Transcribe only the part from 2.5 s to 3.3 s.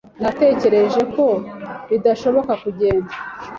kugenda.